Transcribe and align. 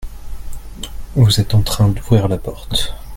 Vous 1.15 1.39
êtes 1.39 1.53
en 1.53 1.61
train 1.61 1.87
d'ouvrir 1.89 2.27
la 2.27 2.39
porte. 2.39 2.95